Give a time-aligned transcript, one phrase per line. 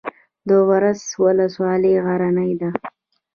[0.47, 2.69] د ورس ولسوالۍ غرنۍ ده